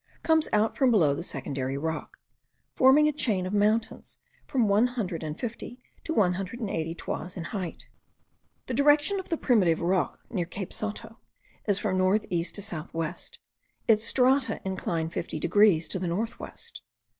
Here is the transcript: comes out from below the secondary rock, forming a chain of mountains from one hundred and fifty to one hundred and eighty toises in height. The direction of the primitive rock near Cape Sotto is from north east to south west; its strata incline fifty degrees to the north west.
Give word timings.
comes 0.23 0.47
out 0.51 0.75
from 0.75 0.89
below 0.89 1.13
the 1.13 1.21
secondary 1.21 1.77
rock, 1.77 2.17
forming 2.73 3.07
a 3.07 3.11
chain 3.13 3.45
of 3.45 3.53
mountains 3.53 4.17
from 4.47 4.67
one 4.67 4.87
hundred 4.87 5.21
and 5.21 5.39
fifty 5.39 5.79
to 6.03 6.11
one 6.11 6.33
hundred 6.33 6.59
and 6.59 6.71
eighty 6.71 6.95
toises 6.95 7.37
in 7.37 7.43
height. 7.43 7.87
The 8.65 8.73
direction 8.73 9.19
of 9.19 9.29
the 9.29 9.37
primitive 9.37 9.79
rock 9.79 10.17
near 10.27 10.45
Cape 10.45 10.73
Sotto 10.73 11.19
is 11.67 11.77
from 11.77 11.99
north 11.99 12.25
east 12.31 12.55
to 12.55 12.63
south 12.63 12.95
west; 12.95 13.37
its 13.87 14.03
strata 14.03 14.59
incline 14.65 15.11
fifty 15.11 15.37
degrees 15.37 15.87
to 15.89 15.99
the 15.99 16.07
north 16.07 16.39
west. 16.39 16.81